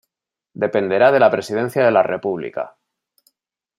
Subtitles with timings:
[0.63, 2.75] Dependerá de la Presidencia de la República.